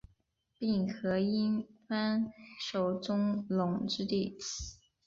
[0.57, 4.35] 并河因幡守宗隆之弟。